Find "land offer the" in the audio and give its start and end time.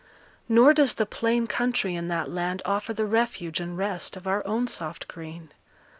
2.27-3.05